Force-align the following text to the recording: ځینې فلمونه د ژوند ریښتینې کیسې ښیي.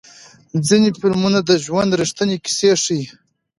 ځینې 0.67 0.89
فلمونه 0.99 1.39
د 1.43 1.51
ژوند 1.65 1.91
ریښتینې 2.01 2.37
کیسې 2.45 2.71
ښیي. 2.83 3.03